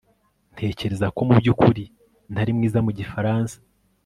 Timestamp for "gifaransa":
2.99-3.57